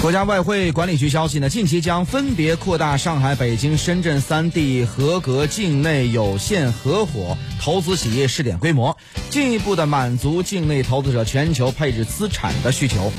[0.00, 8.96] 国家外汇管理局消息呢近期将分别扩大上海北京深圳三地合格境内有限合伙投资企业试点规模
[9.28, 13.12] 进一步的满足境内投资者全球配置资产的需求。